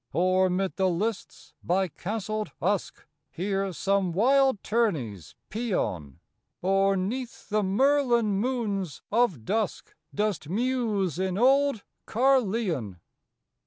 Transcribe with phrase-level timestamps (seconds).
[0.13, 6.15] Or 'mid the lists by castled Usk Hear some wild tourney's pæon?
[6.59, 12.97] Or 'neath the Merlin moons of dusk Dost muse in old Cærleon?